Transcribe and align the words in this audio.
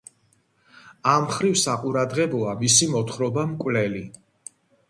ამ 1.11 1.21
მხრივ 1.25 1.59
საყურადღებოა 1.65 2.57
მისი 2.65 2.91
მოთხრობა 2.97 3.45
„მკვლელი“. 3.55 4.07